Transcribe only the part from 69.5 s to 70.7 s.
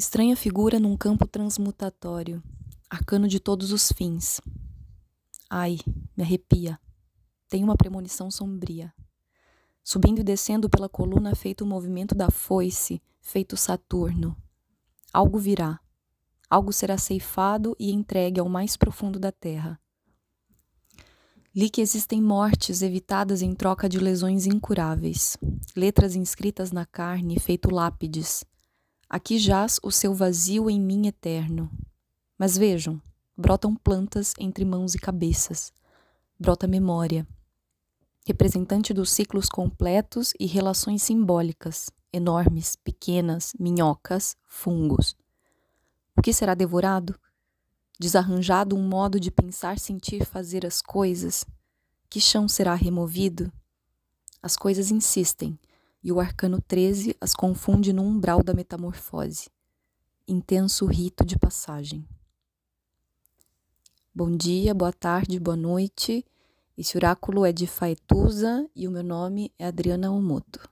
é Adriana Omoto.